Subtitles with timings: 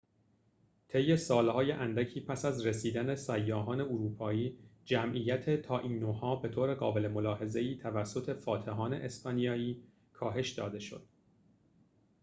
[0.87, 8.39] طی سال‌های اندکی پس از رسیدن سیاحان اروپایی جمعیت تائینوها به طور قابل ملاحظه‌ای توسط
[8.43, 9.83] فاتحان اسپانیایی
[10.13, 11.07] کاهش داده شد